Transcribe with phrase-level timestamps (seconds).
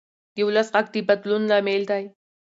[0.35, 2.03] د ولس غږ د بدلون لامل دی